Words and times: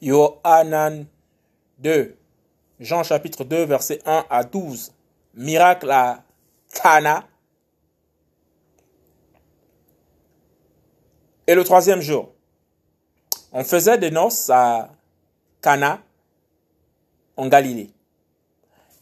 Yohanan 0.00 1.06
2, 1.78 2.16
Jean 2.80 3.02
chapitre 3.02 3.44
2, 3.44 3.64
verset 3.64 4.00
1 4.04 4.24
à 4.30 4.44
12. 4.44 4.92
Miracle 5.34 5.90
à 5.90 6.22
Cana. 6.72 7.26
Et 11.46 11.54
le 11.54 11.64
troisième 11.64 12.00
jour, 12.00 12.32
on 13.52 13.64
faisait 13.64 13.98
des 13.98 14.10
noces 14.10 14.50
à 14.50 14.90
Cana, 15.62 16.00
en 17.36 17.48
Galilée. 17.48 17.90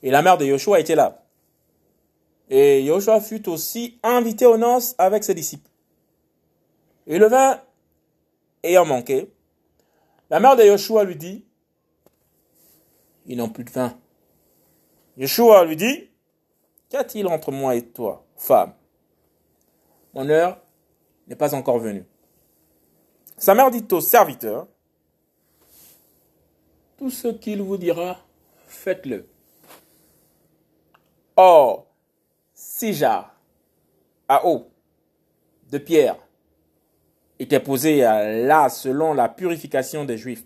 Et 0.02 0.10
la 0.10 0.22
mère 0.22 0.38
de 0.38 0.44
Yoshua 0.44 0.80
était 0.80 0.94
là. 0.94 1.22
Et 2.48 2.82
Yoshua 2.84 3.20
fut 3.20 3.48
aussi 3.48 3.98
invité 4.02 4.46
aux 4.46 4.58
noces 4.58 4.94
avec 4.98 5.24
ses 5.24 5.34
disciples. 5.34 5.68
Et 7.06 7.18
le 7.18 7.26
vin 7.26 7.60
ayant 8.62 8.84
manqué, 8.84 9.30
la 10.30 10.40
mère 10.40 10.56
de 10.56 10.62
Yoshua 10.62 11.04
lui 11.04 11.16
dit, 11.16 11.44
ils 13.26 13.36
n'ont 13.36 13.48
plus 13.48 13.64
de 13.64 13.70
vin. 13.70 13.98
Yoshua 15.16 15.64
lui 15.64 15.76
dit, 15.76 16.10
qu'y 16.88 16.96
a-t-il 16.96 17.26
entre 17.26 17.52
moi 17.52 17.74
et 17.74 17.86
toi, 17.86 18.24
femme? 18.36 18.74
Mon 20.14 20.28
heure 20.28 20.60
n'est 21.26 21.36
pas 21.36 21.54
encore 21.54 21.78
venue. 21.78 22.04
Sa 23.36 23.54
mère 23.54 23.70
dit 23.70 23.86
au 23.92 24.00
serviteur, 24.00 24.66
tout 26.96 27.10
ce 27.10 27.28
qu'il 27.28 27.62
vous 27.62 27.76
dira, 27.76 28.18
faites-le. 28.66 29.28
Or, 31.36 31.86
six 32.54 32.94
jarres 32.94 33.34
à 34.28 34.46
eau 34.46 34.70
de 35.70 35.78
pierre 35.78 36.16
étaient 37.38 37.60
posées 37.60 38.00
là 38.00 38.68
selon 38.68 39.12
la 39.14 39.28
purification 39.28 40.04
des 40.04 40.18
Juifs, 40.18 40.44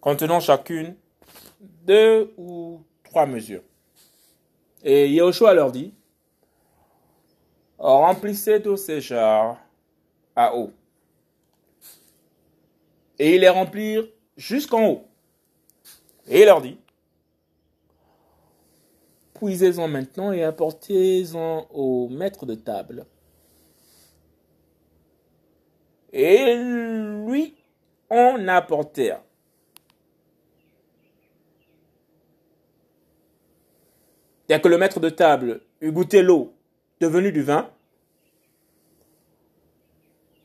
contenant 0.00 0.40
chacune 0.40 0.96
deux 1.60 2.32
ou 2.36 2.80
trois 3.04 3.26
mesures. 3.26 3.62
Et 4.82 5.10
Yahushua 5.10 5.54
leur 5.54 5.72
dit, 5.72 5.92
remplissez 7.78 8.62
tous 8.62 8.76
ces 8.76 9.00
jarres 9.00 9.58
à 10.34 10.56
eau. 10.56 10.72
Et 13.18 13.34
ils 13.34 13.40
les 13.40 13.48
remplirent 13.48 14.08
jusqu'en 14.36 14.86
haut. 14.88 15.04
Et 16.26 16.40
il 16.40 16.46
leur 16.46 16.62
dit, 16.62 16.78
puisez-en 19.34 19.88
maintenant 19.88 20.32
et 20.32 20.44
apportez-en 20.44 21.66
au 21.72 22.08
maître 22.08 22.46
de 22.46 22.54
table. 22.54 23.04
Et 26.12 26.56
lui 26.56 27.56
en 28.08 28.48
apportèrent. 28.48 29.22
Dès 34.48 34.60
que 34.60 34.66
le 34.66 34.78
maître 34.78 34.98
de 34.98 35.10
table 35.10 35.62
eut 35.80 35.92
goûté 35.92 36.22
l'eau 36.22 36.52
devenue 36.98 37.30
du 37.30 37.42
vin, 37.42 37.70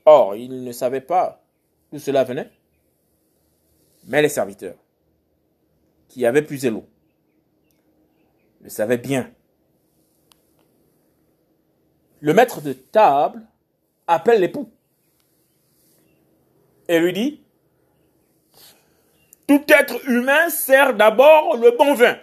or 0.06 0.36
il 0.36 0.64
ne 0.64 0.72
savait 0.72 1.02
pas 1.02 1.44
d'où 1.92 1.98
cela 1.98 2.24
venait, 2.24 2.52
mais 4.06 4.22
les 4.22 4.30
serviteurs 4.30 4.78
qui 6.08 6.26
avaient 6.26 6.44
puisé 6.44 6.70
l'eau 6.70 6.86
le 8.62 8.70
savait 8.70 9.00
bien. 9.00 9.32
Le 12.20 12.34
maître 12.34 12.62
de 12.62 12.74
table 12.74 13.42
appelle 14.08 14.40
l'époux 14.40 14.72
et 16.88 17.00
lui 17.00 17.14
dit, 17.14 17.42
tout 19.48 19.64
être 19.68 20.08
humain 20.10 20.50
sert 20.50 20.94
d'abord 20.94 21.58
le 21.58 21.72
bon 21.72 21.94
vin, 21.94 22.18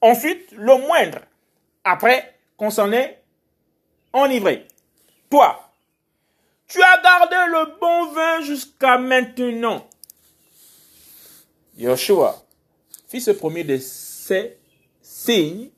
ensuite 0.00 0.52
le 0.52 0.76
moindre, 0.78 1.20
après 1.84 2.36
qu'on 2.56 2.70
s'en 2.70 2.92
est 2.92 3.22
enivré. 4.12 4.66
Toi, 5.30 5.70
tu 6.66 6.80
as 6.82 7.02
gardé 7.02 7.36
le 7.50 7.78
bon 7.80 8.12
vin 8.12 8.40
jusqu'à 8.42 8.98
maintenant. 8.98 9.88
Joshua 11.76 12.44
fit 13.08 13.20
ce 13.20 13.32
premier 13.32 13.64
de 13.64 13.76
ces 13.78 14.58
signes 15.00 15.70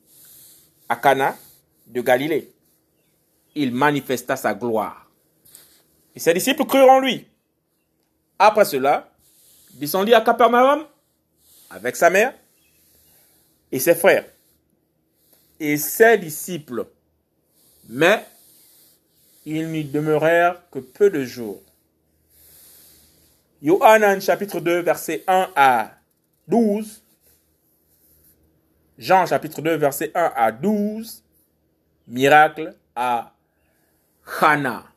à 0.87 0.95
Cana 0.95 1.35
de 1.87 2.01
Galilée. 2.01 2.51
Il 3.55 3.73
manifesta 3.73 4.35
sa 4.35 4.53
gloire. 4.53 5.09
Et 6.15 6.19
ses 6.19 6.33
disciples 6.33 6.65
crurent 6.65 6.89
en 6.89 6.99
lui. 6.99 7.27
Après 8.45 8.65
cela, 8.65 9.09
descendit 9.75 10.13
à 10.13 10.19
Capernaum 10.19 10.85
avec 11.69 11.95
sa 11.95 12.09
mère 12.09 12.33
et 13.71 13.79
ses 13.79 13.95
frères 13.95 14.25
et 15.61 15.77
ses 15.77 16.17
disciples. 16.17 16.85
Mais 17.87 18.25
ils 19.45 19.69
n'y 19.69 19.85
demeurèrent 19.85 20.61
que 20.71 20.79
peu 20.79 21.09
de 21.09 21.23
jours. 21.23 21.61
Yohanan 23.61 24.19
chapitre 24.19 24.59
2 24.59 24.81
verset 24.81 25.23
1 25.25 25.51
à 25.55 25.91
12 26.49 27.01
Jean 28.97 29.25
chapitre 29.25 29.61
2 29.61 29.77
verset 29.77 30.11
1 30.13 30.33
à 30.35 30.51
12, 30.51 31.23
miracle 32.07 32.75
à 32.93 33.31
Hana. 34.41 34.92